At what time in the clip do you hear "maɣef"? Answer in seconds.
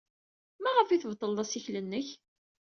0.63-0.89